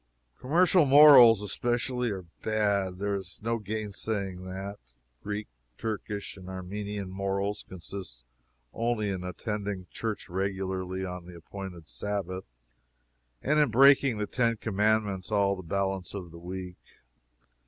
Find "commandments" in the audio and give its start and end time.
14.57-15.31